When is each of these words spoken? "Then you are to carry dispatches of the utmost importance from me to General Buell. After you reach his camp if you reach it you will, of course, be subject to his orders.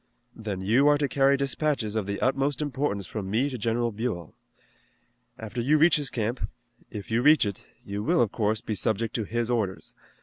"Then 0.35 0.61
you 0.61 0.87
are 0.87 0.97
to 0.97 1.07
carry 1.07 1.37
dispatches 1.37 1.95
of 1.95 2.07
the 2.07 2.19
utmost 2.21 2.59
importance 2.59 3.05
from 3.05 3.29
me 3.29 3.51
to 3.51 3.57
General 3.59 3.91
Buell. 3.91 4.33
After 5.37 5.61
you 5.61 5.77
reach 5.77 5.97
his 5.97 6.09
camp 6.09 6.49
if 6.89 7.11
you 7.11 7.21
reach 7.21 7.45
it 7.45 7.67
you 7.85 8.01
will, 8.01 8.23
of 8.23 8.31
course, 8.31 8.61
be 8.61 8.73
subject 8.73 9.13
to 9.13 9.25
his 9.25 9.51
orders. 9.51 9.93